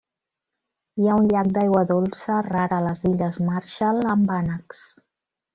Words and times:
Hi 1.01 1.09
ha 1.09 1.17
un 1.23 1.27
llac 1.35 1.49
d'aigua 1.57 1.83
dolça, 1.93 2.39
rar 2.49 2.65
a 2.79 2.81
les 2.89 3.07
illes 3.13 3.39
Marshall, 3.51 4.03
amb 4.15 4.37
ànecs. 4.41 4.83